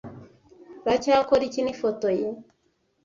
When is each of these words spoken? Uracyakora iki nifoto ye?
Uracyakora 0.85 1.43
iki 1.49 1.61
nifoto 1.63 2.07
ye? 2.19 2.27